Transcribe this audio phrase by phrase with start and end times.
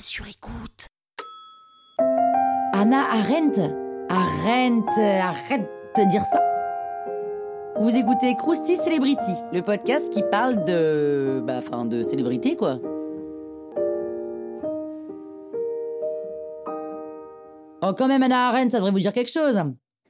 [0.00, 0.86] sur écoute.
[2.72, 3.60] Anna Arendt
[4.08, 6.40] Arendt, arrête de dire ça.
[7.80, 11.42] Vous écoutez Krusty Celebrity, le podcast qui parle de.
[11.44, 12.78] Bah, enfin, de célébrité, quoi.
[17.82, 19.60] Oh, quand même, Anna Arendt, ça devrait vous dire quelque chose.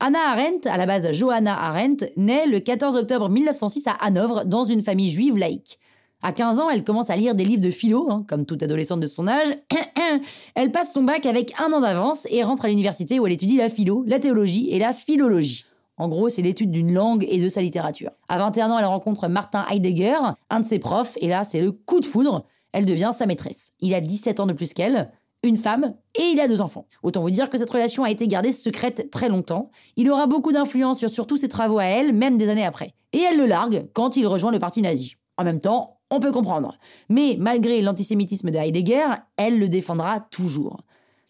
[0.00, 4.64] Anna Arendt, à la base Johanna Arendt, naît le 14 octobre 1906 à Hanovre dans
[4.64, 5.78] une famille juive laïque.
[6.22, 8.98] À 15 ans, elle commence à lire des livres de philo, hein, comme toute adolescente
[8.98, 9.48] de son âge.
[10.56, 13.56] elle passe son bac avec un an d'avance et rentre à l'université où elle étudie
[13.56, 15.64] la philo, la théologie et la philologie.
[15.96, 18.10] En gros, c'est l'étude d'une langue et de sa littérature.
[18.28, 20.18] À 21 ans, elle rencontre Martin Heidegger,
[20.50, 22.46] un de ses profs, et là, c'est le coup de foudre.
[22.72, 23.72] Elle devient sa maîtresse.
[23.80, 25.10] Il a 17 ans de plus qu'elle,
[25.44, 26.86] une femme, et il a deux enfants.
[27.04, 29.70] Autant vous dire que cette relation a été gardée secrète très longtemps.
[29.96, 32.92] Il aura beaucoup d'influence sur surtout ses travaux à elle, même des années après.
[33.12, 35.14] Et elle le largue quand il rejoint le parti nazi.
[35.36, 36.78] En même temps, on peut comprendre.
[37.08, 40.82] Mais malgré l'antisémitisme de Heidegger, elle le défendra toujours.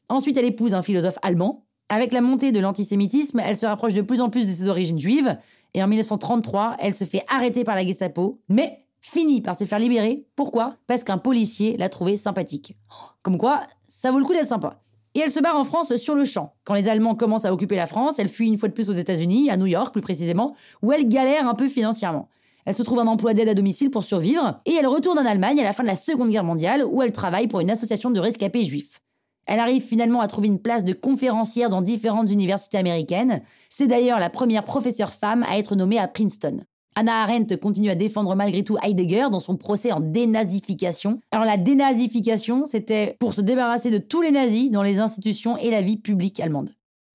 [0.08, 1.64] Ensuite, elle épouse un philosophe allemand.
[1.88, 4.98] Avec la montée de l'antisémitisme, elle se rapproche de plus en plus de ses origines
[4.98, 5.36] juives.
[5.74, 9.78] Et en 1933, elle se fait arrêter par la Gestapo, mais finit par se faire
[9.78, 10.26] libérer.
[10.36, 10.76] Pourquoi?
[10.86, 12.76] Parce qu'un policier l'a trouvée sympathique.
[13.22, 14.80] Comme quoi, ça vaut le coup d'être sympa.
[15.14, 16.54] Et elle se barre en France sur le champ.
[16.64, 18.94] Quand les Allemands commencent à occuper la France, elle fuit une fois de plus aux
[18.94, 22.28] États-Unis, à New York plus précisément, où elle galère un peu financièrement.
[22.68, 25.58] Elle se trouve un emploi d'aide à domicile pour survivre et elle retourne en Allemagne
[25.58, 28.20] à la fin de la Seconde Guerre mondiale où elle travaille pour une association de
[28.20, 28.98] rescapés juifs.
[29.46, 33.40] Elle arrive finalement à trouver une place de conférencière dans différentes universités américaines.
[33.70, 36.58] C'est d'ailleurs la première professeure femme à être nommée à Princeton.
[36.94, 41.20] Anna Arendt continue à défendre malgré tout Heidegger dans son procès en dénazification.
[41.30, 45.70] Alors la dénazification, c'était pour se débarrasser de tous les nazis dans les institutions et
[45.70, 46.68] la vie publique allemande.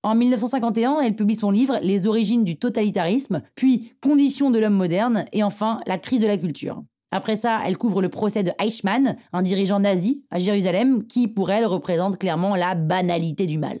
[0.04, 5.24] En 1951, elle publie son livre Les origines du totalitarisme, puis Conditions de l'homme moderne,
[5.32, 6.82] et enfin La crise de la culture.
[7.10, 11.50] Après ça, elle couvre le procès de Eichmann, un dirigeant nazi à Jérusalem, qui pour
[11.50, 13.78] elle représente clairement la banalité du mal.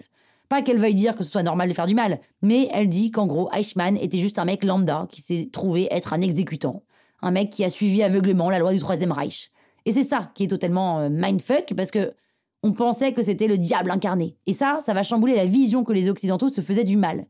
[0.48, 3.10] Pas qu'elle veuille dire que ce soit normal de faire du mal, mais elle dit
[3.10, 6.84] qu'en gros, Eichmann était juste un mec lambda qui s'est trouvé être un exécutant.
[7.20, 9.50] Un mec qui a suivi aveuglément la loi du Troisième Reich.
[9.84, 12.14] Et c'est ça qui est totalement euh, mindfuck, parce que
[12.64, 14.38] on pensait que c'était le diable incarné.
[14.46, 17.26] Et ça, ça va chambouler la vision que les Occidentaux se faisaient du mal.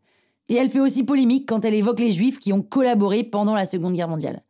[0.48, 3.64] Et elle fait aussi polémique quand elle évoque les Juifs qui ont collaboré pendant la
[3.64, 4.44] Seconde Guerre mondiale.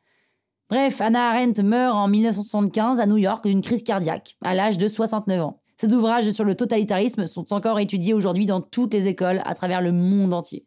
[0.69, 4.87] Bref, Anna Arendt meurt en 1975 à New York d'une crise cardiaque, à l'âge de
[4.87, 5.61] 69 ans.
[5.79, 9.81] Ses ouvrages sur le totalitarisme sont encore étudiés aujourd'hui dans toutes les écoles à travers
[9.81, 10.67] le monde entier.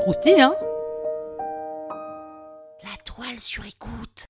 [0.00, 0.54] Croustille, hein?
[2.82, 4.29] La toile sur écoute.